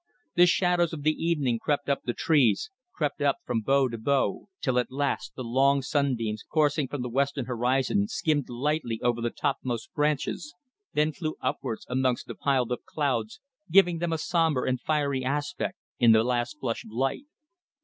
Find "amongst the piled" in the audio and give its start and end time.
11.87-12.71